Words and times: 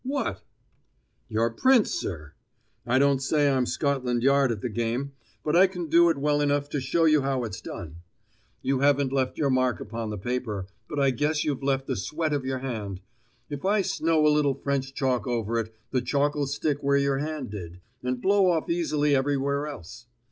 "What?" 0.03 0.41
"Your 1.29 1.51
prints, 1.51 1.91
sir! 1.91 2.33
I 2.87 2.97
don't 2.97 3.21
say 3.21 3.47
I'm 3.51 3.67
Scotland 3.67 4.23
Yard 4.23 4.51
at 4.51 4.61
the 4.61 4.67
game, 4.69 5.11
but 5.43 5.55
I 5.55 5.67
can 5.67 5.89
do 5.89 6.09
it 6.09 6.17
well 6.17 6.41
enough 6.41 6.69
to 6.69 6.81
show 6.81 7.05
you 7.05 7.21
how 7.21 7.43
it's 7.43 7.61
done. 7.61 7.97
You 8.63 8.79
haven't 8.79 9.13
left 9.13 9.37
your 9.37 9.51
mark 9.51 9.79
upon 9.79 10.09
the 10.09 10.17
paper, 10.17 10.65
but 10.89 10.99
I 10.99 11.11
guess 11.11 11.43
you've 11.43 11.61
left 11.61 11.85
the 11.85 11.95
sweat 11.95 12.33
of 12.33 12.43
your 12.43 12.57
hand; 12.65 13.01
if 13.47 13.63
I 13.63 13.83
snow 13.83 14.25
a 14.25 14.29
little 14.29 14.55
French 14.55 14.95
chalk 14.95 15.27
over 15.27 15.59
it, 15.59 15.71
the 15.91 16.01
chalk'll 16.01 16.45
stick 16.47 16.79
where 16.81 16.97
your 16.97 17.19
hand 17.19 17.51
did, 17.51 17.79
and 18.01 18.19
blow 18.19 18.49
off 18.49 18.71
easily 18.71 19.15
everywhere 19.15 19.67
else. 19.67 20.07